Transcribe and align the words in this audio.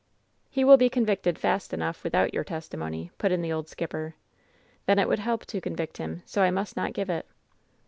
"He 0.49 0.63
will 0.63 0.77
be 0.77 0.89
convicted 0.89 1.37
fast 1.37 1.73
enough 1.75 2.03
without 2.03 2.33
your 2.33 2.43
testi 2.43 2.75
mony," 2.75 3.11
put 3.19 3.31
in 3.31 3.43
the 3.43 3.51
old 3.53 3.69
skipper. 3.69 4.15
"Then 4.87 4.97
it 4.97 5.07
would 5.07 5.19
help 5.19 5.45
to 5.45 5.61
convict 5.61 5.97
him, 5.97 6.23
so 6.25 6.41
I 6.41 6.49
must 6.49 6.75
not 6.75 6.93
give 6.93 7.11
it. 7.11 7.27